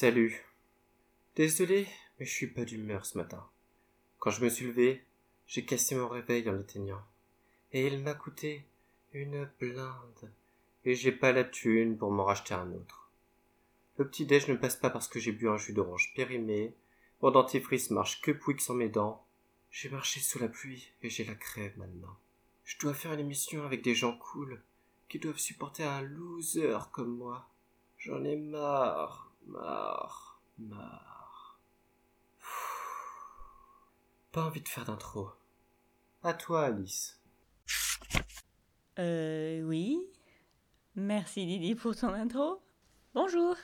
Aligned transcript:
Salut. 0.00 0.44
Désolé, 1.34 1.88
mais 2.20 2.24
je 2.24 2.30
suis 2.30 2.46
pas 2.46 2.64
d'humeur 2.64 3.04
ce 3.04 3.18
matin. 3.18 3.44
Quand 4.20 4.30
je 4.30 4.44
me 4.44 4.48
suis 4.48 4.66
levé, 4.66 5.04
j'ai 5.48 5.64
cassé 5.64 5.96
mon 5.96 6.06
réveil 6.06 6.48
en 6.48 6.52
l'éteignant. 6.52 7.02
Et 7.72 7.88
il 7.88 7.98
m'a 7.98 8.14
coûté 8.14 8.64
une 9.12 9.50
blinde. 9.58 10.32
Et 10.84 10.94
j'ai 10.94 11.10
pas 11.10 11.32
la 11.32 11.42
thune 11.42 11.98
pour 11.98 12.12
m'en 12.12 12.22
racheter 12.22 12.54
un 12.54 12.72
autre. 12.74 13.10
Le 13.96 14.06
petit 14.06 14.24
déj 14.24 14.46
ne 14.46 14.54
passe 14.54 14.76
pas 14.76 14.90
parce 14.90 15.08
que 15.08 15.18
j'ai 15.18 15.32
bu 15.32 15.48
un 15.48 15.56
jus 15.56 15.72
d'orange 15.72 16.12
périmé. 16.14 16.76
Mon 17.20 17.32
dentifrice 17.32 17.90
marche 17.90 18.20
que 18.20 18.30
pouic 18.30 18.60
sans 18.60 18.74
mes 18.74 18.88
dents. 18.88 19.26
J'ai 19.72 19.88
marché 19.88 20.20
sous 20.20 20.38
la 20.38 20.46
pluie 20.46 20.92
et 21.02 21.10
j'ai 21.10 21.24
la 21.24 21.34
crève 21.34 21.76
maintenant. 21.76 22.16
Je 22.62 22.78
dois 22.78 22.94
faire 22.94 23.14
une 23.14 23.26
émission 23.26 23.64
avec 23.64 23.82
des 23.82 23.96
gens 23.96 24.16
cool 24.16 24.62
qui 25.08 25.18
doivent 25.18 25.38
supporter 25.38 25.82
un 25.82 26.02
loser 26.02 26.78
comme 26.92 27.16
moi. 27.16 27.48
J'en 27.96 28.22
ai 28.22 28.36
marre, 28.36 29.27
marre, 29.48 30.42
marre. 30.58 31.60
Pas 34.32 34.44
envie 34.44 34.60
de 34.60 34.68
faire 34.68 34.84
d'intro. 34.84 35.30
À 36.22 36.34
toi, 36.34 36.66
Alice. 36.66 37.20
Euh, 38.98 39.62
oui. 39.62 39.98
Merci 40.96 41.46
Didi 41.46 41.74
pour 41.74 41.96
ton 41.96 42.08
intro. 42.08 42.60
Bonjour. 43.14 43.56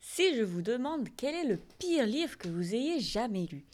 Si 0.00 0.36
je 0.36 0.42
vous 0.42 0.62
demande 0.62 1.08
quel 1.16 1.34
est 1.34 1.48
le 1.48 1.58
pire 1.78 2.06
livre 2.06 2.36
que 2.36 2.48
vous 2.48 2.74
ayez 2.74 3.00
jamais 3.00 3.46
lu, 3.46 3.64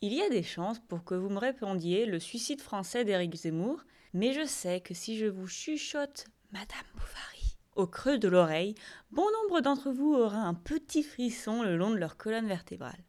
il 0.00 0.14
y 0.14 0.22
a 0.22 0.30
des 0.30 0.42
chances 0.42 0.80
pour 0.80 1.04
que 1.04 1.14
vous 1.14 1.28
me 1.28 1.38
répondiez 1.38 2.06
Le 2.06 2.18
suicide 2.18 2.60
français 2.60 3.04
d'Éric 3.04 3.34
Zemmour, 3.34 3.84
mais 4.14 4.32
je 4.32 4.46
sais 4.46 4.80
que 4.80 4.94
si 4.94 5.18
je 5.18 5.26
vous 5.26 5.46
chuchote 5.46 6.26
Madame 6.52 6.86
Bovary 6.94 7.33
au 7.76 7.86
creux 7.86 8.18
de 8.18 8.28
l'oreille, 8.28 8.74
bon 9.10 9.26
nombre 9.42 9.60
d'entre 9.60 9.90
vous 9.90 10.14
aura 10.14 10.38
un 10.38 10.54
petit 10.54 11.02
frisson 11.02 11.62
le 11.62 11.76
long 11.76 11.90
de 11.90 11.96
leur 11.96 12.16
colonne 12.16 12.46
vertébrale. 12.46 13.04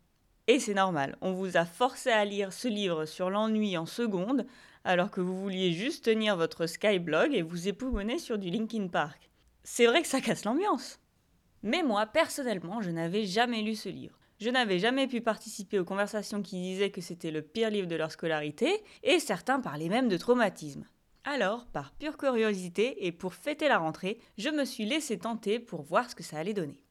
Et 0.48 0.60
c'est 0.60 0.74
normal, 0.74 1.18
on 1.22 1.34
vous 1.34 1.58
a 1.58 1.66
forcé 1.66 2.12
à 2.12 2.24
lire 2.24 2.54
ce 2.54 2.68
livre 2.68 3.06
sur 3.06 3.30
l'ennui 3.30 3.78
en 3.78 3.86
seconde, 3.86 4.46
alors 4.84 5.10
que 5.10 5.22
vous 5.22 5.40
vouliez 5.40 5.72
juste 5.72 6.06
tenir 6.06 6.38
votre 6.38 6.68
Skyblog 6.68 7.34
et 7.34 7.42
vous 7.42 7.68
époumoner 7.68 8.20
sur 8.20 8.38
du 8.38 8.50
Linkin 8.52 8.88
Park. 8.88 9.32
C'est 9.64 9.88
vrai 9.88 10.04
que 10.04 10.08
ça 10.08 10.22
casse 10.22 10.46
l'ambiance. 10.46 11.00
Mais 11.64 11.82
moi, 11.82 12.06
personnellement, 12.06 12.82
je 12.82 12.92
n'avais 12.92 13.26
jamais 13.26 13.64
lu 13.64 13.74
ce 13.74 13.90
livre. 13.90 14.20
Je 14.40 14.52
n'avais 14.52 14.78
jamais 14.78 15.08
pu 15.08 15.22
participer 15.22 15.80
aux 15.80 15.86
conversations 15.86 16.44
qui 16.44 16.62
disaient 16.62 16.92
que 16.92 17.02
c'était 17.02 17.32
le 17.32 17.42
pire 17.42 17.72
livre 17.72 17.88
de 17.88 17.96
leur 17.96 18.12
scolarité, 18.12 18.84
et 19.02 19.20
certains 19.20 19.60
parlaient 19.60 19.90
même 19.90 20.10
de 20.10 20.18
traumatisme. 20.18 20.86
Alors, 21.28 21.66
par 21.66 21.92
pure 21.94 22.18
curiosité 22.18 23.08
et 23.08 23.12
pour 23.12 23.34
fêter 23.34 23.68
la 23.68 23.80
rentrée, 23.80 24.20
je 24.38 24.50
me 24.50 24.64
suis 24.64 24.86
laissé 24.86 25.18
tenter 25.18 25.58
pour 25.58 25.82
voir 25.82 26.08
ce 26.08 26.14
que 26.14 26.22
ça 26.22 26.38
allait 26.38 26.54
donner. 26.54 26.84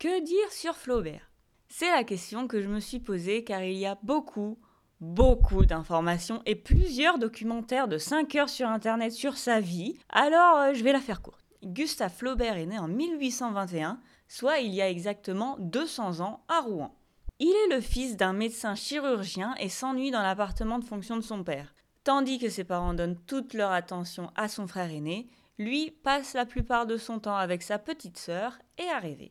Que 0.00 0.24
dire 0.24 0.52
sur 0.52 0.74
Flaubert? 0.74 1.30
C'est 1.68 1.90
la 1.90 2.02
question 2.02 2.48
que 2.48 2.60
je 2.60 2.66
me 2.66 2.80
suis 2.80 2.98
posée 2.98 3.44
car 3.44 3.62
il 3.62 3.78
y 3.78 3.86
a 3.86 3.96
beaucoup, 4.02 4.58
beaucoup 5.00 5.64
d'informations 5.64 6.42
et 6.46 6.56
plusieurs 6.56 7.20
documentaires 7.20 7.86
de 7.86 7.96
5 7.96 8.34
heures 8.34 8.48
sur 8.48 8.68
Internet 8.68 9.12
sur 9.12 9.36
sa 9.36 9.60
vie, 9.60 9.96
alors 10.08 10.56
euh, 10.56 10.74
je 10.74 10.82
vais 10.82 10.92
la 10.92 11.00
faire 11.00 11.22
courte. 11.22 11.44
Gustave 11.62 12.12
Flaubert 12.12 12.56
est 12.56 12.66
né 12.66 12.78
en 12.80 12.88
1821, 12.88 14.00
soit 14.26 14.58
il 14.58 14.74
y 14.74 14.82
a 14.82 14.90
exactement 14.90 15.56
200 15.60 16.20
ans 16.20 16.44
à 16.48 16.60
Rouen. 16.60 16.92
Il 17.38 17.54
est 17.54 17.74
le 17.76 17.80
fils 17.80 18.16
d'un 18.16 18.32
médecin 18.32 18.74
chirurgien 18.74 19.54
et 19.60 19.68
s'ennuie 19.68 20.10
dans 20.10 20.22
l'appartement 20.22 20.80
de 20.80 20.84
fonction 20.84 21.16
de 21.16 21.22
son 21.22 21.44
père. 21.44 21.72
Tandis 22.08 22.38
que 22.38 22.48
ses 22.48 22.64
parents 22.64 22.94
donnent 22.94 23.18
toute 23.26 23.52
leur 23.52 23.70
attention 23.70 24.30
à 24.34 24.48
son 24.48 24.66
frère 24.66 24.90
aîné, 24.90 25.28
lui 25.58 25.90
passe 25.90 26.32
la 26.32 26.46
plupart 26.46 26.86
de 26.86 26.96
son 26.96 27.18
temps 27.18 27.36
avec 27.36 27.62
sa 27.62 27.78
petite 27.78 28.16
sœur 28.16 28.58
et 28.78 28.88
à 28.88 28.98
rêver. 28.98 29.30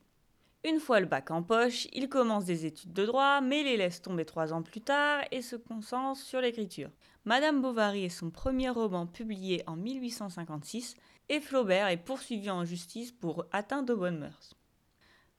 Une 0.64 0.80
fois 0.80 1.00
le 1.00 1.08
bac 1.08 1.32
en 1.32 1.42
poche, 1.42 1.88
il 1.92 2.08
commence 2.08 2.45
des 2.45 2.67
études 2.67 2.93
de 2.93 3.08
droit, 3.08 3.42
mais 3.42 3.64
les 3.64 3.77
laisse 3.77 4.04
tomber 4.04 4.26
trois 4.26 4.54
ans 4.54 4.61
plus 4.61 4.82
tard 4.82 5.23
et 5.32 5.42
se 5.42 5.55
concentre 5.55 6.21
sur 6.21 6.39
l'écriture. 6.39 6.92
Madame 7.26 7.64
Bovary 7.64 8.05
est 8.05 8.10
son 8.10 8.30
premier 8.30 8.70
roman 8.70 9.08
publié 9.08 9.64
en 9.65 9.76
1856 9.76 10.98
et 11.30 11.39
Flaubert 11.39 11.88
est 11.88 11.98
poursuivi 11.98 12.52
en 12.52 12.64
justice 12.64 13.11
pour 13.11 13.45
atteinte 13.52 13.89
aux 13.89 13.98
bonnes 13.98 14.20
mœurs. 14.20 14.54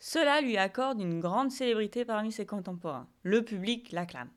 Cela 0.01 0.41
lui 0.41 0.57
accorde 0.57 1.01
une 1.01 1.21
grande 1.21 1.53
célébrité 1.53 2.05
parmi 2.05 2.33
ses 2.33 2.47
contemporains. 2.47 3.07
Le 3.23 3.45
public 3.45 3.93
l'acclame. 3.93 4.31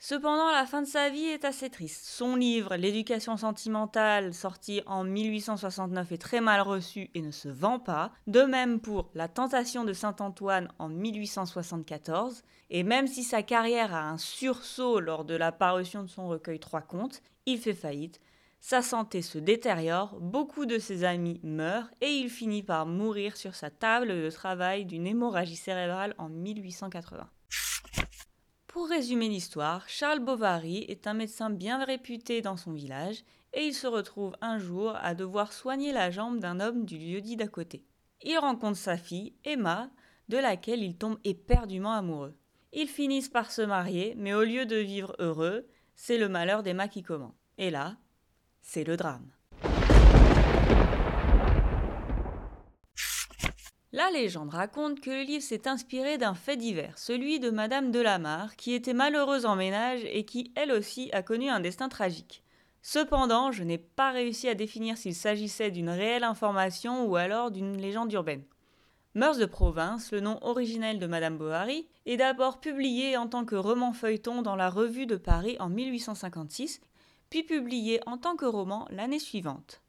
Cependant, 0.00 0.52
la 0.52 0.64
fin 0.64 0.82
de 0.82 0.86
sa 0.86 1.10
vie 1.10 1.24
est 1.24 1.44
assez 1.44 1.70
triste. 1.70 2.04
Son 2.04 2.36
livre 2.36 2.76
L'éducation 2.76 3.36
sentimentale, 3.36 4.32
sorti 4.32 4.80
en 4.86 5.02
1869, 5.02 6.12
est 6.12 6.18
très 6.18 6.40
mal 6.40 6.60
reçu 6.60 7.10
et 7.14 7.20
ne 7.20 7.32
se 7.32 7.48
vend 7.48 7.80
pas. 7.80 8.12
De 8.28 8.42
même 8.42 8.78
pour 8.78 9.10
La 9.14 9.26
tentation 9.26 9.84
de 9.84 9.92
Saint-Antoine 9.92 10.68
en 10.78 10.88
1874. 10.88 12.44
Et 12.70 12.84
même 12.84 13.08
si 13.08 13.24
sa 13.24 13.42
carrière 13.42 13.92
a 13.92 14.08
un 14.08 14.18
sursaut 14.18 15.00
lors 15.00 15.24
de 15.24 15.34
la 15.34 15.50
parution 15.50 16.04
de 16.04 16.08
son 16.08 16.28
recueil 16.28 16.60
Trois 16.60 16.82
contes, 16.82 17.20
il 17.46 17.58
fait 17.58 17.74
faillite. 17.74 18.20
Sa 18.60 18.82
santé 18.82 19.20
se 19.20 19.38
détériore, 19.38 20.20
beaucoup 20.20 20.64
de 20.64 20.78
ses 20.78 21.02
amis 21.02 21.40
meurent 21.42 21.90
et 22.00 22.10
il 22.10 22.30
finit 22.30 22.62
par 22.62 22.86
mourir 22.86 23.36
sur 23.36 23.56
sa 23.56 23.70
table 23.70 24.08
de 24.08 24.30
travail 24.30 24.84
d'une 24.84 25.08
hémorragie 25.08 25.56
cérébrale 25.56 26.14
en 26.18 26.28
1880. 26.28 27.28
Pour 28.68 28.86
résumer 28.86 29.30
l'histoire, 29.30 29.88
Charles 29.88 30.20
Bovary 30.20 30.84
est 30.88 31.06
un 31.06 31.14
médecin 31.14 31.48
bien 31.48 31.82
réputé 31.82 32.42
dans 32.42 32.58
son 32.58 32.72
village 32.72 33.24
et 33.54 33.66
il 33.66 33.74
se 33.74 33.86
retrouve 33.86 34.36
un 34.42 34.58
jour 34.58 34.94
à 35.00 35.14
devoir 35.14 35.54
soigner 35.54 35.90
la 35.90 36.10
jambe 36.10 36.38
d'un 36.38 36.60
homme 36.60 36.84
du 36.84 36.98
lieu-dit 36.98 37.36
d'à 37.36 37.48
côté. 37.48 37.86
Il 38.22 38.36
rencontre 38.38 38.76
sa 38.76 38.98
fille, 38.98 39.32
Emma, 39.42 39.90
de 40.28 40.36
laquelle 40.36 40.82
il 40.82 40.98
tombe 40.98 41.18
éperdument 41.24 41.94
amoureux. 41.94 42.36
Ils 42.74 42.88
finissent 42.88 43.30
par 43.30 43.50
se 43.50 43.62
marier, 43.62 44.14
mais 44.18 44.34
au 44.34 44.44
lieu 44.44 44.66
de 44.66 44.76
vivre 44.76 45.16
heureux, 45.18 45.66
c'est 45.96 46.18
le 46.18 46.28
malheur 46.28 46.62
d'Emma 46.62 46.88
qui 46.88 47.02
commence. 47.02 47.34
Et 47.56 47.70
là, 47.70 47.96
c'est 48.60 48.84
le 48.84 48.98
drame. 48.98 49.30
La 53.92 54.10
légende 54.10 54.50
raconte 54.50 55.00
que 55.00 55.08
le 55.08 55.22
livre 55.22 55.42
s'est 55.42 55.66
inspiré 55.66 56.18
d'un 56.18 56.34
fait 56.34 56.58
divers, 56.58 56.98
celui 56.98 57.40
de 57.40 57.48
Madame 57.48 57.90
de 57.90 58.00
Lamar, 58.00 58.54
qui 58.56 58.74
était 58.74 58.92
malheureuse 58.92 59.46
en 59.46 59.56
ménage 59.56 60.02
et 60.04 60.26
qui, 60.26 60.52
elle 60.56 60.72
aussi, 60.72 61.08
a 61.14 61.22
connu 61.22 61.48
un 61.48 61.60
destin 61.60 61.88
tragique. 61.88 62.44
Cependant, 62.82 63.50
je 63.50 63.64
n'ai 63.64 63.78
pas 63.78 64.10
réussi 64.10 64.46
à 64.46 64.54
définir 64.54 64.98
s'il 64.98 65.14
s'agissait 65.14 65.70
d'une 65.70 65.88
réelle 65.88 66.24
information 66.24 67.06
ou 67.06 67.16
alors 67.16 67.50
d'une 67.50 67.78
légende 67.78 68.12
urbaine. 68.12 68.44
Mœurs 69.14 69.38
de 69.38 69.46
province, 69.46 70.12
le 70.12 70.20
nom 70.20 70.38
originel 70.42 70.98
de 70.98 71.06
Madame 71.06 71.38
Bovary, 71.38 71.88
est 72.04 72.18
d'abord 72.18 72.60
publié 72.60 73.16
en 73.16 73.26
tant 73.26 73.46
que 73.46 73.56
roman 73.56 73.94
feuilleton 73.94 74.42
dans 74.42 74.54
la 74.54 74.68
Revue 74.68 75.06
de 75.06 75.16
Paris 75.16 75.56
en 75.60 75.70
1856, 75.70 76.82
puis 77.30 77.42
publié 77.42 78.00
en 78.04 78.18
tant 78.18 78.36
que 78.36 78.44
roman 78.44 78.86
l'année 78.90 79.18
suivante. 79.18 79.80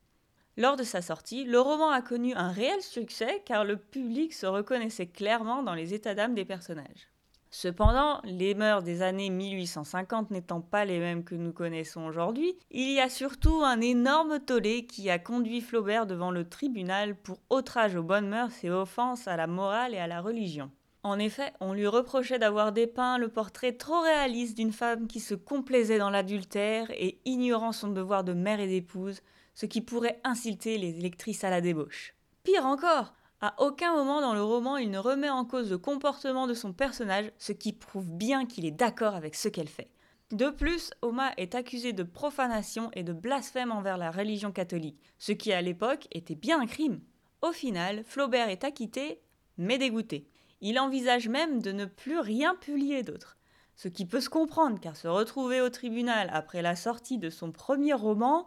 Lors 0.59 0.75
de 0.75 0.83
sa 0.83 1.01
sortie, 1.01 1.45
le 1.45 1.61
roman 1.61 1.89
a 1.89 2.01
connu 2.01 2.33
un 2.33 2.51
réel 2.51 2.81
succès 2.81 3.41
car 3.45 3.63
le 3.63 3.77
public 3.77 4.33
se 4.33 4.45
reconnaissait 4.45 5.07
clairement 5.07 5.63
dans 5.63 5.73
les 5.73 5.93
états 5.93 6.15
d'âme 6.15 6.35
des 6.35 6.43
personnages. 6.43 7.07
Cependant, 7.49 8.19
les 8.25 8.55
mœurs 8.55 8.83
des 8.83 9.01
années 9.01 9.29
1850 9.29 10.31
n'étant 10.31 10.59
pas 10.59 10.83
les 10.83 10.99
mêmes 10.99 11.23
que 11.23 11.33
nous 11.33 11.53
connaissons 11.53 12.01
aujourd'hui, 12.01 12.57
il 12.71 12.91
y 12.91 12.99
a 12.99 13.07
surtout 13.07 13.61
un 13.63 13.79
énorme 13.79 14.41
tollé 14.41 14.85
qui 14.85 15.09
a 15.09 15.17
conduit 15.17 15.61
Flaubert 15.61 16.05
devant 16.05 16.29
le 16.29 16.43
tribunal 16.43 17.15
pour 17.15 17.37
outrage 17.49 17.95
aux 17.95 18.03
bonnes 18.03 18.27
mœurs 18.27 18.61
et 18.65 18.69
offense 18.69 19.29
à 19.29 19.37
la 19.37 19.47
morale 19.47 19.93
et 19.93 19.99
à 19.99 20.07
la 20.07 20.19
religion. 20.19 20.69
En 21.03 21.19
effet, 21.19 21.53
on 21.61 21.71
lui 21.71 21.87
reprochait 21.87 22.37
d'avoir 22.37 22.73
dépeint 22.73 23.17
le 23.17 23.29
portrait 23.29 23.71
trop 23.71 24.01
réaliste 24.01 24.57
d'une 24.57 24.73
femme 24.73 25.07
qui 25.07 25.21
se 25.21 25.35
complaisait 25.35 25.99
dans 25.99 26.09
l'adultère 26.09 26.91
et 26.91 27.21
ignorant 27.23 27.71
son 27.71 27.87
devoir 27.87 28.25
de 28.25 28.33
mère 28.33 28.59
et 28.59 28.67
d'épouse, 28.67 29.21
ce 29.53 29.65
qui 29.65 29.81
pourrait 29.81 30.19
inciter 30.23 30.77
les 30.77 30.93
lectrices 30.93 31.43
à 31.43 31.49
la 31.49 31.61
débauche. 31.61 32.15
Pire 32.43 32.65
encore, 32.65 33.13
à 33.41 33.55
aucun 33.61 33.93
moment 33.93 34.21
dans 34.21 34.33
le 34.33 34.43
roman 34.43 34.77
il 34.77 34.91
ne 34.91 34.97
remet 34.97 35.29
en 35.29 35.45
cause 35.45 35.71
le 35.71 35.77
comportement 35.77 36.47
de 36.47 36.53
son 36.53 36.73
personnage, 36.73 37.31
ce 37.37 37.51
qui 37.53 37.73
prouve 37.73 38.09
bien 38.09 38.45
qu'il 38.45 38.65
est 38.65 38.71
d'accord 38.71 39.15
avec 39.15 39.35
ce 39.35 39.47
qu'elle 39.47 39.69
fait. 39.69 39.89
De 40.31 40.49
plus, 40.49 40.91
Oma 41.01 41.31
est 41.37 41.55
accusé 41.55 41.91
de 41.91 42.03
profanation 42.03 42.91
et 42.93 43.01
de 43.01 43.13
blasphème 43.13 43.71
envers 43.71 43.97
la 43.97 44.11
religion 44.11 44.51
catholique, 44.51 44.99
ce 45.17 45.31
qui 45.31 45.51
à 45.51 45.61
l'époque 45.61 46.07
était 46.11 46.35
bien 46.35 46.61
un 46.61 46.67
crime. 46.67 47.01
Au 47.41 47.51
final, 47.51 48.03
Flaubert 48.03 48.49
est 48.49 48.63
acquitté, 48.63 49.21
mais 49.57 49.79
dégoûté. 49.79 50.27
Il 50.61 50.79
envisage 50.79 51.29
même 51.29 51.61
de 51.61 51.71
ne 51.71 51.85
plus 51.85 52.19
rien 52.19 52.53
publier 52.53 53.01
d'autre. 53.01 53.37
Ce 53.75 53.87
qui 53.87 54.05
peut 54.05 54.19
se 54.19 54.29
comprendre, 54.29 54.79
car 54.79 54.97
se 54.97 55.07
retrouver 55.07 55.61
au 55.61 55.69
tribunal 55.69 56.29
après 56.33 56.61
la 56.61 56.75
sortie 56.75 57.17
de 57.17 57.29
son 57.29 57.51
premier 57.51 57.93
roman, 57.93 58.45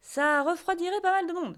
ça 0.00 0.42
refroidirait 0.42 1.00
pas 1.02 1.12
mal 1.12 1.26
de 1.26 1.32
monde. 1.32 1.56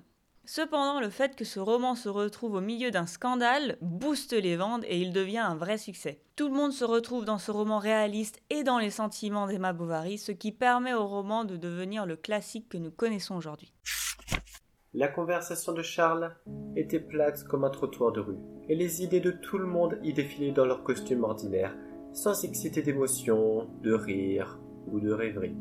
Cependant, 0.51 0.99
le 0.99 1.11
fait 1.11 1.37
que 1.37 1.45
ce 1.45 1.61
roman 1.61 1.95
se 1.95 2.09
retrouve 2.09 2.55
au 2.55 2.63
milieu 2.63 2.91
d'un 2.91 3.05
scandale 3.05 3.77
booste 3.83 4.33
les 4.33 4.57
ventes 4.57 4.85
et 4.87 4.99
il 4.99 5.13
devient 5.13 5.39
un 5.39 5.57
vrai 5.57 5.77
succès. 5.77 6.23
Tout 6.37 6.49
le 6.49 6.55
monde 6.55 6.73
se 6.73 6.87
retrouve 6.87 7.27
dans 7.27 7.37
ce 7.37 7.51
roman 7.51 7.79
réaliste 7.79 8.41
et 8.49 8.63
dans 8.63 8.79
les 8.79 8.89
sentiments 8.89 9.47
d'Emma 9.47 9.75
Bovary, 9.75 10.17
ce 10.17 10.33
qui 10.33 10.51
permet 10.51 10.95
au 10.95 11.07
roman 11.07 11.45
de 11.45 11.59
devenir 11.59 12.07
le 12.07 12.17
classique 12.17 12.71
que 12.71 12.79
nous 12.79 12.91
connaissons 12.91 13.37
aujourd'hui. 13.37 13.75
La 14.95 15.09
conversation 15.09 15.75
de 15.75 15.83
Charles 15.83 16.35
était 16.77 16.99
plate 16.99 17.45
comme 17.45 17.65
un 17.65 17.71
trottoir 17.71 18.11
de 18.11 18.21
rue, 18.21 18.39
et 18.71 18.75
les 18.75 19.03
idées 19.03 19.21
de 19.21 19.33
tout 19.33 19.59
le 19.59 19.67
monde 19.67 19.99
y 20.03 20.15
défilaient 20.15 20.53
dans 20.53 20.65
leur 20.65 20.83
costume 20.83 21.25
ordinaire, 21.25 21.77
sans 22.15 22.43
exciter 22.45 22.81
d'émotion, 22.81 23.69
de 23.83 23.93
rire 23.93 24.59
ou 24.91 24.99
de 24.99 25.13
rêverie. 25.13 25.57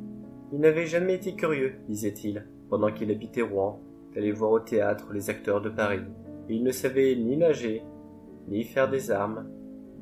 Il 0.53 0.61
n'avait 0.61 0.87
jamais 0.87 1.15
été 1.15 1.35
curieux, 1.35 1.75
disait-il, 1.89 2.47
pendant 2.69 2.91
qu'il 2.91 3.11
habitait 3.11 3.41
Rouen, 3.41 3.81
d'aller 4.13 4.31
voir 4.31 4.51
au 4.51 4.59
théâtre 4.59 5.13
les 5.13 5.29
acteurs 5.29 5.61
de 5.61 5.69
Paris. 5.69 6.01
Il 6.49 6.63
ne 6.63 6.71
savait 6.71 7.15
ni 7.15 7.37
nager, 7.37 7.83
ni 8.47 8.63
faire 8.63 8.89
des 8.89 9.11
armes, 9.11 9.47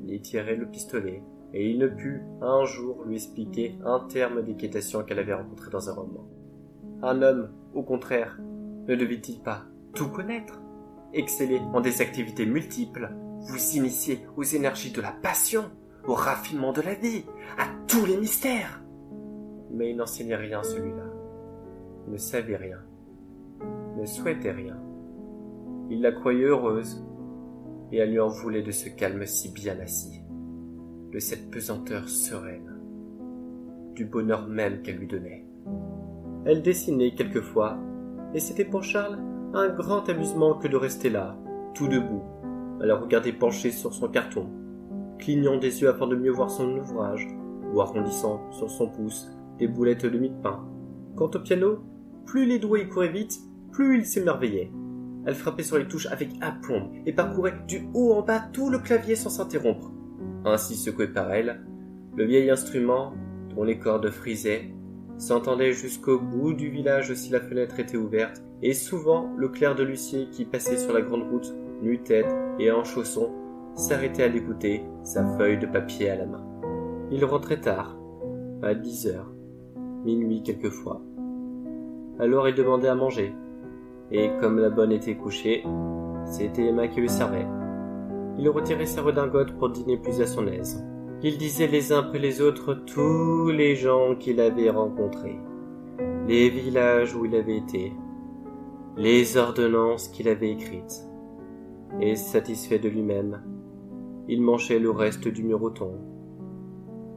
ni 0.02 0.20
tirer 0.20 0.56
le 0.56 0.66
pistolet, 0.66 1.22
et 1.52 1.70
il 1.70 1.78
ne 1.78 1.88
put 1.88 2.22
un 2.40 2.64
jour 2.64 3.04
lui 3.04 3.16
expliquer 3.16 3.78
un 3.84 4.00
terme 4.00 4.42
d'équitation 4.42 5.02
qu'elle 5.02 5.18
avait 5.18 5.34
rencontré 5.34 5.70
dans 5.70 5.88
un 5.88 5.94
roman. 5.94 6.28
Un 7.02 7.22
homme, 7.22 7.50
au 7.74 7.82
contraire, 7.82 8.38
ne 8.88 8.94
devait-il 8.94 9.40
pas 9.40 9.64
tout 9.94 10.08
connaître? 10.08 10.60
Exceller 11.12 11.60
en 11.72 11.80
des 11.80 12.02
activités 12.02 12.46
multiples, 12.46 13.10
vous 13.40 13.76
initier 13.76 14.20
aux 14.36 14.42
énergies 14.42 14.92
de 14.92 15.00
la 15.00 15.12
passion, 15.12 15.64
au 16.06 16.14
raffinement 16.14 16.72
de 16.72 16.82
la 16.82 16.94
vie, 16.94 17.24
à 17.58 17.66
tous 17.86 18.04
les 18.06 18.16
mystères 18.16 18.82
Mais 19.70 19.90
il 19.90 19.96
n'enseignait 19.96 20.36
rien 20.36 20.62
celui-là, 20.62 21.05
ne 22.08 22.16
savait 22.16 22.56
rien, 22.56 22.78
ne 23.96 24.04
souhaitait 24.04 24.52
rien. 24.52 24.76
Il 25.90 26.02
la 26.02 26.12
croyait 26.12 26.44
heureuse, 26.44 27.04
et 27.92 27.98
elle 27.98 28.10
lui 28.10 28.20
en 28.20 28.28
voulait 28.28 28.62
de 28.62 28.72
ce 28.72 28.88
calme 28.88 29.24
si 29.26 29.52
bien 29.52 29.78
assis, 29.80 30.20
de 31.12 31.18
cette 31.18 31.50
pesanteur 31.50 32.08
sereine, 32.08 32.80
du 33.94 34.04
bonheur 34.04 34.46
même 34.48 34.82
qu'elle 34.82 34.98
lui 34.98 35.06
donnait. 35.06 35.46
Elle 36.44 36.62
dessinait 36.62 37.14
quelquefois 37.14 37.78
et 38.34 38.40
c'était 38.40 38.64
pour 38.64 38.82
Charles 38.82 39.18
un 39.54 39.68
grand 39.68 40.08
amusement 40.08 40.54
que 40.54 40.68
de 40.68 40.76
rester 40.76 41.08
là, 41.08 41.36
tout 41.74 41.88
debout, 41.88 42.22
à 42.80 42.86
la 42.86 42.96
regarder 42.96 43.32
pencher 43.32 43.70
sur 43.70 43.94
son 43.94 44.08
carton, 44.08 44.48
clignant 45.18 45.56
des 45.56 45.80
yeux 45.80 45.88
afin 45.88 46.06
de 46.06 46.16
mieux 46.16 46.32
voir 46.32 46.50
son 46.50 46.76
ouvrage, 46.76 47.26
ou 47.72 47.80
arrondissant 47.80 48.40
sur 48.52 48.70
son 48.70 48.88
pouce 48.88 49.28
des 49.58 49.68
boulettes 49.68 50.04
de 50.04 50.18
mie 50.18 50.30
de 50.30 50.42
pain. 50.42 50.64
Quant 51.16 51.30
au 51.34 51.38
piano, 51.38 51.78
plus 52.26 52.44
les 52.44 52.58
doigts 52.58 52.80
y 52.80 52.88
couraient 52.88 53.08
vite, 53.08 53.38
plus 53.72 53.98
il 53.98 54.06
s'émerveillait. 54.06 54.70
Elle 55.26 55.34
frappait 55.34 55.62
sur 55.62 55.78
les 55.78 55.88
touches 55.88 56.06
avec 56.06 56.30
aplomb 56.40 56.92
et 57.04 57.12
parcourait 57.12 57.54
du 57.66 57.88
haut 57.94 58.12
en 58.12 58.22
bas 58.22 58.40
tout 58.52 58.70
le 58.70 58.78
clavier 58.78 59.16
sans 59.16 59.30
s'interrompre. 59.30 59.90
Ainsi 60.44 60.76
secoué 60.76 61.08
par 61.08 61.32
elle, 61.32 61.64
le 62.16 62.24
vieil 62.24 62.50
instrument, 62.50 63.12
dont 63.54 63.64
les 63.64 63.78
cordes 63.78 64.10
frisaient, 64.10 64.70
s'entendait 65.18 65.72
jusqu'au 65.72 66.18
bout 66.18 66.52
du 66.52 66.68
village 66.68 67.12
si 67.14 67.30
la 67.30 67.40
fenêtre 67.40 67.80
était 67.80 67.96
ouverte, 67.96 68.42
et 68.62 68.72
souvent 68.72 69.32
le 69.36 69.48
clerc 69.48 69.74
de 69.74 69.82
l'huissier 69.82 70.28
qui 70.30 70.44
passait 70.44 70.78
sur 70.78 70.92
la 70.92 71.02
grande 71.02 71.28
route, 71.30 71.54
nu-tête 71.82 72.34
et 72.58 72.70
en 72.70 72.84
chaussons, 72.84 73.32
s'arrêtait 73.74 74.22
à 74.22 74.28
l'écouter, 74.28 74.82
sa 75.02 75.24
feuille 75.36 75.58
de 75.58 75.66
papier 75.66 76.10
à 76.10 76.16
la 76.16 76.26
main. 76.26 76.44
Il 77.10 77.24
rentrait 77.24 77.60
tard, 77.60 77.98
à 78.62 78.74
dix 78.74 79.06
heures, 79.06 79.32
minuit 80.04 80.42
quelquefois. 80.42 81.02
Alors 82.18 82.48
il 82.48 82.54
demandait 82.54 82.88
à 82.88 82.94
manger, 82.94 83.34
et 84.10 84.30
comme 84.40 84.58
la 84.58 84.70
bonne 84.70 84.92
était 84.92 85.16
couchée, 85.16 85.64
c'était 86.24 86.66
Emma 86.66 86.88
qui 86.88 87.00
le 87.00 87.08
servait. 87.08 87.46
Il 88.38 88.48
retirait 88.48 88.86
sa 88.86 89.02
redingote 89.02 89.56
pour 89.58 89.70
dîner 89.70 89.96
plus 89.96 90.20
à 90.20 90.26
son 90.26 90.46
aise. 90.46 90.84
Il 91.22 91.38
disait 91.38 91.66
les 91.66 91.92
uns 91.92 92.00
après 92.00 92.18
les 92.18 92.40
autres 92.40 92.74
tous 92.74 93.50
les 93.50 93.74
gens 93.74 94.14
qu'il 94.16 94.40
avait 94.40 94.70
rencontrés, 94.70 95.38
les 96.26 96.50
villages 96.50 97.14
où 97.14 97.24
il 97.24 97.34
avait 97.34 97.56
été, 97.56 97.92
les 98.96 99.36
ordonnances 99.36 100.08
qu'il 100.08 100.28
avait 100.28 100.52
écrites. 100.52 101.02
Et 102.00 102.16
satisfait 102.16 102.78
de 102.78 102.88
lui-même, 102.88 103.42
il 104.28 104.42
mangeait 104.42 104.78
le 104.78 104.90
reste 104.90 105.28
du 105.28 105.42
miroton, 105.42 105.92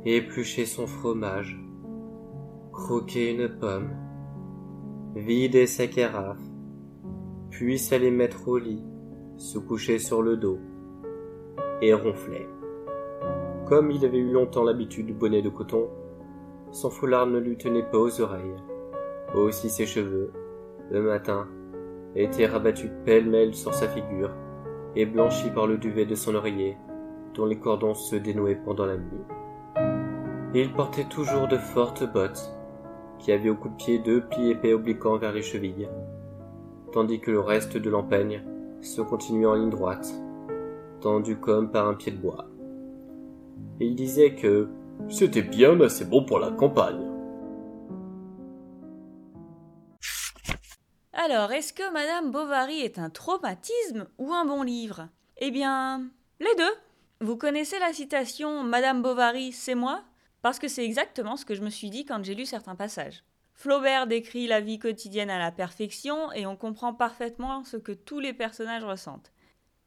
épluchait 0.06 0.66
son 0.66 0.88
fromage, 0.88 1.60
croquait 2.72 3.34
une 3.34 3.50
pomme, 3.50 3.90
vidait 5.16 5.66
sa 5.66 5.88
carafe, 5.88 6.38
puis 7.50 7.80
s'allait 7.80 8.12
mettre 8.12 8.48
au 8.48 8.58
lit, 8.58 8.84
se 9.38 9.58
couchait 9.58 10.00
sur 10.00 10.22
le 10.22 10.38
dos 10.38 10.60
et 11.82 11.94
ronflait. 11.94 12.48
Comme 13.66 13.92
il 13.92 14.06
avait 14.06 14.18
eu 14.18 14.32
longtemps 14.32 14.64
l'habitude 14.64 15.08
du 15.08 15.14
bonnet 15.14 15.42
de 15.42 15.50
coton, 15.50 15.90
son 16.72 16.90
foulard 16.90 17.28
ne 17.28 17.40
lui 17.40 17.58
tenait 17.58 17.84
pas 17.84 17.98
aux 17.98 18.22
oreilles. 18.22 18.56
Aussi 19.36 19.70
ses 19.70 19.86
cheveux, 19.86 20.32
le 20.92 21.02
matin, 21.02 21.48
étaient 22.16 22.48
rabattus 22.48 22.92
pêle-mêle 23.06 23.54
sur 23.54 23.74
sa 23.74 23.88
figure 23.88 24.32
et 24.96 25.06
blanchis 25.06 25.52
par 25.52 25.68
le 25.68 25.78
duvet 25.78 26.06
de 26.06 26.16
son 26.16 26.36
oreiller, 26.36 26.78
dont 27.36 27.46
les 27.46 27.60
cordons 27.60 27.94
se 27.94 28.16
dénouaient 28.16 28.60
pendant 28.64 28.86
la 28.86 28.98
nuit. 28.98 29.24
Il 30.56 30.74
portait 30.74 31.08
toujours 31.08 31.48
de 31.48 31.58
fortes 31.58 32.12
bottes, 32.12 32.52
qui 33.19 33.31
avaient 33.31 33.50
au 33.50 33.56
coup 33.56 33.69
de 33.69 33.75
pied 33.75 34.00
deux 34.00 34.21
plis 34.21 34.51
épais 34.51 34.74
obliquant 34.74 35.18
vers 35.18 35.33
les 35.33 35.42
chevilles, 35.42 35.89
tandis 36.92 37.19
que 37.19 37.31
le 37.31 37.39
reste 37.39 37.77
de 37.77 37.89
l'empeigne 37.89 38.44
se 38.81 39.01
continuait 39.01 39.45
en 39.45 39.56
ligne 39.56 39.69
droite, 39.69 40.13
tendu 41.01 41.38
comme 41.38 41.71
par 41.71 41.88
un 41.88 41.94
pied 41.94 42.12
de 42.12 42.18
bois 42.18 42.50
il 43.80 43.95
disait 43.95 44.36
que 44.36 44.69
c'était 45.10 45.42
bien 45.42 45.80
assez 45.81 46.06
bon 46.06 46.24
pour 46.24 46.39
la 46.39 46.51
campagne. 46.51 47.06
Alors, 51.13 51.51
est-ce 51.51 51.74
que 51.74 51.92
Madame 51.92 52.31
Bovary 52.31 52.81
est 52.81 52.98
un 52.98 53.10
traumatisme 53.10 54.07
ou 54.18 54.33
un 54.33 54.45
bon 54.45 54.63
livre? 54.63 55.10
Eh 55.38 55.51
bien, 55.51 56.06
les 56.39 56.56
deux. 56.57 56.74
Vous 57.22 57.36
connaissez 57.36 57.77
la 57.80 57.92
citation 57.92 58.63
Madame 58.63 59.01
Bovary, 59.01 59.51
c'est 59.51 59.75
moi 59.75 60.01
Parce 60.41 60.59
que 60.59 60.68
c'est 60.68 60.86
exactement 60.86 61.38
ce 61.38 61.45
que 61.45 61.56
je 61.56 61.62
me 61.62 61.69
suis 61.69 61.89
dit 61.89 62.06
quand 62.06 62.24
j'ai 62.24 62.36
lu 62.36 62.45
certains 62.45 62.75
passages. 62.75 63.24
Flaubert 63.53 64.07
décrit 64.07 64.47
la 64.47 64.62
vie 64.62 64.80
quotidienne 64.80 65.30
à 65.30 65.39
la 65.39 65.51
perfection 65.51 66.31
et 66.31 66.45
on 66.45 66.56
comprend 66.56 66.94
parfaitement 66.94 67.63
ce 67.63 67.77
que 67.77 67.91
tous 67.91 68.19
les 68.19 68.33
personnages 68.33 68.86
ressentent 68.86 69.33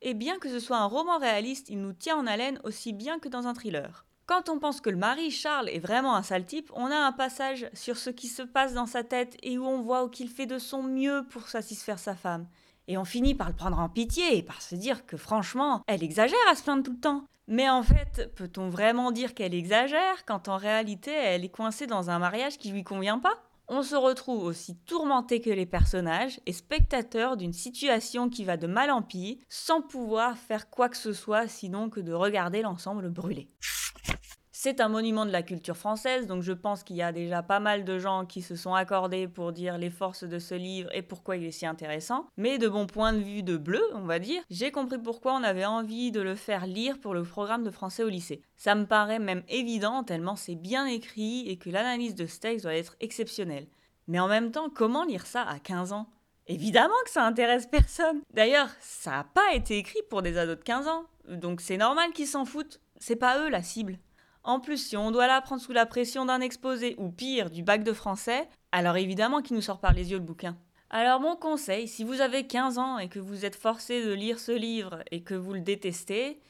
et 0.03 0.15
bien 0.15 0.39
que 0.39 0.49
ce 0.49 0.59
soit 0.59 0.79
un 0.79 0.87
roman 0.87 1.19
réaliste, 1.19 1.71
il 1.71 1.81
nous 1.81 1.93
tient 1.93 2.17
en 2.17 2.27
haleine 2.27 2.61
aussi 2.65 2.93
bien 2.93 3.19
que 3.19 3.29
dans 3.29 3.47
un 3.47 3.55
thriller. 3.55 4.05
Quand 4.27 4.49
on 4.49 4.59
pense 4.59 4.81
que 4.81 4.91
le 4.91 4.97
mari, 4.97 5.31
Charles, 5.31 5.69
est 5.69 5.79
vraiment 5.79 6.15
un 6.15 6.23
sale 6.23 6.45
type, 6.45 6.71
on 6.75 6.87
a 6.87 6.97
un 6.97 7.13
passage 7.13 7.69
sur 7.73 7.97
ce 7.97 8.11
qui 8.11 8.29
se 8.29 8.43
passe 8.43 8.75
dans 8.75 8.87
sa 8.87 9.05
tête 9.05 9.37
et 9.43 9.59
où 9.59 9.65
on 9.65 9.81
voit 9.81 10.09
qu'il 10.09 10.29
fait 10.29 10.47
de 10.47 10.59
son 10.59 10.83
mieux 10.83 11.25
pour 11.31 11.49
satisfaire 11.49 11.99
sa 11.99 12.15
femme. 12.15 12.47
Et 12.89 12.99
on 12.99 13.05
finit 13.05 13.35
par 13.35 13.49
le 13.49 13.55
prendre 13.55 13.79
en 13.79 13.89
pitié 13.89 14.37
et 14.37 14.43
par 14.43 14.61
se 14.61 14.75
dire 14.75 15.07
que 15.07 15.17
franchement, 15.17 15.83
elle 15.87 16.03
exagère 16.03 16.39
à 16.51 16.55
se 16.55 16.63
plaindre 16.63 16.83
tout 16.83 16.93
le 16.93 17.01
temps. 17.01 17.25
Mais 17.53 17.69
en 17.69 17.83
fait, 17.83 18.33
peut-on 18.35 18.71
vraiment 18.71 19.13
dire 19.13 19.35
qu'elle 19.35 19.53
exagère 19.53 20.25
quand 20.25 20.49
en 20.49 20.57
réalité 20.57 21.11
elle 21.11 21.45
est 21.45 21.51
coincée 21.51 21.87
dans 21.87 22.09
un 22.09 22.19
mariage 22.19 22.57
qui 22.57 22.71
lui 22.71 22.83
convient 22.83 23.19
pas? 23.19 23.43
On 23.69 23.83
se 23.83 23.95
retrouve 23.95 24.43
aussi 24.43 24.79
tourmenté 24.87 25.43
que 25.43 25.51
les 25.51 25.67
personnages 25.67 26.41
et 26.47 26.55
spectateur 26.55 27.37
d'une 27.37 27.53
situation 27.53 28.31
qui 28.31 28.47
va 28.47 28.57
de 28.57 28.67
mal 28.67 28.91
en 28.91 29.03
pis, 29.03 29.39
sans 29.51 29.83
pouvoir 29.83 30.39
faire 30.39 30.71
quoi 30.71 30.89
que 30.89 30.97
ce 30.97 31.13
soit 31.13 31.47
sinon 31.47 31.91
que 31.91 32.01
de 32.01 32.15
regarder 32.15 32.63
l'ensemble 32.63 33.11
brûler. 33.11 33.51
C'est 34.65 34.81
un 34.81 34.89
monument 34.89 35.27
de 35.27 35.33
la 35.33 35.43
culture 35.43 35.77
française, 35.77 36.29
donc 36.29 36.45
je 36.45 36.53
pense 36.53 36.85
qu'il 36.85 36.95
y 36.95 37.03
a 37.03 37.11
déjà 37.11 37.43
pas 37.43 37.59
mal 37.59 37.85
de 37.85 37.99
gens 37.99 38.25
qui 38.25 38.43
se 38.43 38.55
sont 38.55 38.75
accordés 38.75 39.27
pour 39.27 39.51
dire 39.51 39.77
les 39.77 39.91
forces 39.91 40.23
de 40.23 40.39
ce 40.39 40.55
livre 40.55 40.89
et 40.95 41.03
pourquoi 41.03 41.37
il 41.37 41.45
est 41.45 41.51
si 41.51 41.67
intéressant. 41.67 42.29
Mais 42.37 42.59
de 42.59 42.69
bon 42.69 42.87
point 42.87 43.13
de 43.13 43.19
vue 43.19 43.43
de 43.43 43.57
bleu, 43.57 43.83
on 43.93 44.05
va 44.05 44.21
dire, 44.21 44.41
j'ai 44.51 44.71
compris 44.71 44.99
pourquoi 44.99 45.35
on 45.35 45.43
avait 45.43 45.65
envie 45.65 46.13
de 46.13 46.21
le 46.21 46.37
faire 46.37 46.69
lire 46.69 47.01
pour 47.01 47.13
le 47.13 47.25
programme 47.25 47.65
de 47.65 47.73
français 47.73 48.05
au 48.05 48.09
lycée. 48.09 48.41
Ça 48.55 48.77
me 48.77 48.87
paraît 48.87 49.19
même 49.19 49.43
évident 49.49 50.05
tellement 50.05 50.37
c'est 50.37 50.55
bien 50.55 50.87
écrit 50.87 51.49
et 51.49 51.57
que 51.57 51.69
l'analyse 51.69 52.15
de 52.15 52.27
ce 52.27 52.39
texte 52.39 52.63
doit 52.63 52.77
être 52.77 52.95
exceptionnelle. 53.01 53.67
Mais 54.07 54.21
en 54.21 54.29
même 54.29 54.53
temps, 54.53 54.71
comment 54.71 55.05
lire 55.05 55.27
ça 55.27 55.43
à 55.43 55.59
15 55.59 55.93
ans? 55.93 56.07
Évidemment 56.47 56.95
que 57.05 57.11
ça 57.11 57.27
intéresse 57.27 57.67
personne. 57.67 58.21
D'ailleurs, 58.33 58.69
ça 58.79 59.11
n'a 59.11 59.25
pas 59.25 59.55
été 59.55 59.77
écrit 59.79 60.03
pour 60.09 60.23
des 60.23 60.39
ados 60.39 60.57
de 60.57 60.63
15 60.63 60.87
ans. 60.87 61.07
Donc 61.29 61.61
c'est 61.61 61.79
normal 61.79 62.13
qu'ils 62.13 62.29
s'en 62.29 62.45
foutent. 62.45 62.79
C'est 63.01 63.17
pas 63.17 63.41
eux 63.41 63.49
la 63.49 63.65
cible. 63.65 63.99
En 64.45 64.59
plus, 64.59 64.89
si 64.89 64.97
on 64.97 65.13
doit 65.13 65.29
l'apprendre 65.29 65.63
sous 65.63 65.73
la 65.73 65.87
pression 65.87 66.25
d'un 66.25 66.41
exposé 66.41 66.97
ou 66.99 67.11
pire, 67.11 67.49
du 67.49 67.63
bac 67.63 67.85
de 67.85 67.93
français, 67.93 68.49
alors 68.73 68.97
évidemment 68.97 69.41
qu'il 69.41 69.55
nous 69.55 69.63
sort 69.63 69.79
par 69.79 69.93
les 69.93 70.11
yeux 70.11 70.19
le 70.19 70.25
bouquin. 70.25 70.57
Alors 70.91 71.21
mon 71.21 71.37
conseil, 71.37 71.89
si 71.89 72.05
vous 72.05 72.21
avez 72.21 72.47
15 72.47 72.79
ans 72.79 72.99
et 72.99 73.09
que 73.09 73.21
vous 73.21 73.45
êtes 73.45 73.57
forcé 73.57 74.05
de 74.05 74.13
lire 74.13 74.39
ce 74.39 74.53
livre 74.53 75.03
et 75.11 75.23
que 75.23 75.35
vous 75.35 75.55
le 75.55 75.61
détestez, 75.61 76.41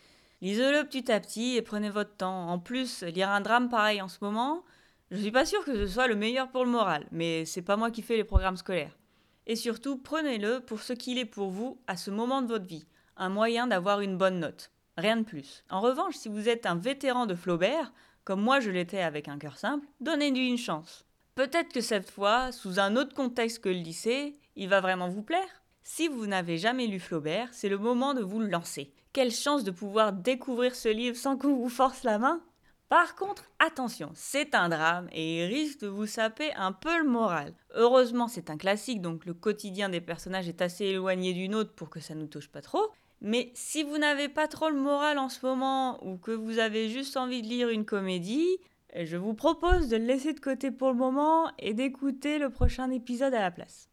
lisez-le 0.40 0.84
petit 0.84 1.12
à 1.12 1.20
petit 1.20 1.56
et 1.56 1.62
prenez 1.62 1.90
votre 1.90 2.16
temps. 2.16 2.49
En 2.49 2.58
plus, 2.58 3.02
lire 3.02 3.28
un 3.28 3.40
drame 3.40 3.68
pareil 3.68 4.02
en 4.02 4.08
ce 4.08 4.18
moment, 4.20 4.64
je 5.12 5.18
suis 5.18 5.30
pas 5.30 5.44
sûre 5.44 5.64
que 5.64 5.75
ce 5.75 5.87
soit 5.87 6.08
le 6.08 6.16
meilleur 6.16 6.49
pour 6.49 6.64
le 6.64 6.70
moral, 6.70 7.06
mais 7.12 7.44
c'est 7.44 7.62
pas 7.62 7.76
moi 7.76 7.90
qui 7.90 8.02
fais 8.02 8.16
les 8.16 8.25
programmes 8.25 8.56
scolaires. 8.56 8.99
Et 9.46 9.54
surtout, 9.54 9.99
prenez-le 9.99 10.61
pour 10.61 10.80
ce 10.80 10.94
qu'il 10.94 11.18
est 11.18 11.25
pour 11.25 11.50
vous 11.50 11.80
à 11.87 11.96
ce 11.96 12.11
moment 12.11 12.42
de 12.42 12.49
votre 12.49 12.66
vie, 12.66 12.87
un 13.16 13.28
moyen 13.28 13.66
d'avoir 13.66 14.00
une 14.00 14.16
bonne 14.16 14.40
note. 14.40 14.72
Rien 14.96 15.16
de 15.16 15.25
plus. 15.25 15.64
En 15.70 15.80
revanche, 15.80 16.16
si 16.16 16.28
vous 16.28 16.49
êtes 16.49 16.66
un 16.66 16.76
vétéran 16.76 17.26
de 17.26 17.34
Flaubert, 17.34 17.92
comme 18.25 18.42
moi 18.42 18.61
je 18.61 18.70
l'étais 18.70 19.02
avec 19.02 19.28
un 19.28 19.38
cœur 19.38 19.56
simple, 19.56 19.87
donnez-lui 20.00 20.49
une 20.49 20.58
chance. 20.58 21.06
Peut-être 21.34 21.72
que 21.72 21.80
cette 21.80 22.11
fois, 22.11 22.52
sous 22.52 22.78
un 22.78 22.96
autre 22.96 23.14
contexte 23.14 23.61
que 23.61 23.70
le 23.70 23.76
lycée, 23.76 24.34
il 24.54 24.68
va 24.68 24.80
vraiment 24.80 25.08
vous 25.08 25.22
plaire. 25.22 25.62
Si 25.82 26.08
vous 26.08 26.26
n'avez 26.26 26.58
jamais 26.58 26.87
lu 26.87 27.00
Flaubert, 27.00 27.49
c'est 27.52 27.70
le 27.70 27.78
moment 27.78 28.14
de 28.14 28.22
vous 28.22 28.38
le 28.38 28.49
lancer. 28.49 28.92
Quelle 29.12 29.32
chance 29.32 29.64
de 29.64 29.70
pouvoir 29.70 30.12
découvrir 30.12 30.75
ce 30.75 30.88
livre 30.88 31.16
sans 31.16 31.37
qu'on 31.37 31.56
vous 31.56 31.68
force 31.68 32.04
la 32.04 32.18
main 32.18 32.42
par 32.88 33.14
contre, 33.14 33.44
attention, 33.58 34.11
c'est 34.14 34.54
un 34.54 34.68
drame 34.68 35.08
et 35.12 35.38
il 35.38 35.46
risque 35.46 35.80
de 35.80 35.87
vous 35.87 36.04
saper 36.04 36.52
un 36.56 36.72
peu 36.72 36.99
le 36.99 37.08
moral. 37.08 37.54
Heureusement, 37.75 38.28
c'est 38.28 38.50
un 38.50 38.58
classique, 38.58 39.00
donc 39.00 39.25
le 39.25 39.32
quotidien 39.32 39.88
des 39.88 40.02
personnages 40.02 40.46
est 40.46 40.61
assez 40.61 40.84
éloigné 40.84 41.32
du 41.32 41.49
nôtre 41.49 41.72
pour 41.72 41.88
que 41.88 42.00
ça 42.00 42.14
nous 42.14 42.26
touche 42.26 42.49
pas 42.49 42.61
trop. 42.61 42.92
Mais 43.25 43.52
si 43.55 43.85
vous 43.85 43.99
n'avez 43.99 44.29
pas 44.29 44.49
trop 44.49 44.69
le 44.69 44.81
moral 44.81 45.17
en 45.17 45.29
ce 45.29 45.47
moment 45.47 46.05
ou 46.05 46.17
que 46.17 46.33
vous 46.33 46.59
avez 46.59 46.88
juste 46.88 47.17
envie 47.17 47.41
de 47.41 47.47
lire 47.47 47.69
une 47.69 47.85
comédie, 47.85 48.59
je 48.97 49.17
vous 49.17 49.33
propose 49.33 49.88
de 49.88 49.97
le 49.97 50.05
laisser 50.05 50.33
de 50.33 50.41
côté 50.41 50.73
pour 50.73 50.88
le 50.88 50.97
moment 50.97 51.52
et 51.61 51.73
d'écouter 51.73 52.38
le 52.38 52.50
prochain 52.50 52.91
épisode 52.91 53.33
à 53.33 53.41
la 53.41 53.52
place. 53.52 53.88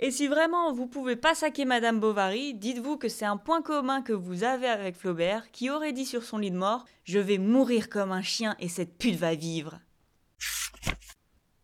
Et 0.00 0.10
si 0.10 0.26
vraiment 0.26 0.72
vous 0.72 0.88
pouvez 0.88 1.14
pas 1.14 1.36
saquer 1.36 1.64
Madame 1.64 2.00
Bovary, 2.00 2.54
dites-vous 2.54 2.96
que 2.96 3.08
c'est 3.08 3.24
un 3.24 3.36
point 3.36 3.62
commun 3.62 4.02
que 4.02 4.12
vous 4.12 4.42
avez 4.42 4.66
avec 4.66 4.96
Flaubert, 4.96 5.52
qui 5.52 5.70
aurait 5.70 5.92
dit 5.92 6.06
sur 6.06 6.24
son 6.24 6.38
lit 6.38 6.50
de 6.50 6.56
mort 6.56 6.84
Je 7.04 7.20
vais 7.20 7.38
mourir 7.38 7.88
comme 7.88 8.10
un 8.10 8.22
chien 8.22 8.56
et 8.58 8.68
cette 8.68 8.98
pute 8.98 9.14
va 9.14 9.36
vivre. 9.36 9.78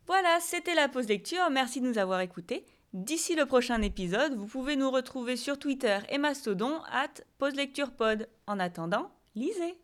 Voilà, 0.07 0.39
c'était 0.41 0.77
la 0.77 0.89
pause 0.89 1.09
lecture, 1.09 1.51
merci 1.51 1.81
de 1.81 1.89
nous 1.89 1.99
avoir 1.99 2.21
écoutés. 2.21 2.65
D'ici 2.95 3.35
le 3.35 3.45
prochain 3.45 3.83
épisode, 3.83 4.35
vous 4.35 4.47
pouvez 4.47 4.75
nous 4.75 4.91
retrouver 4.91 5.37
sur 5.37 5.59
Twitter 5.59 5.99
et 6.09 6.17
Mastodon 6.17 6.81
at 6.91 7.23
pause 7.37 7.55
lecture 7.55 7.91
pod. 7.91 8.29
En 8.47 8.59
attendant, 8.59 9.11
lisez 9.35 9.79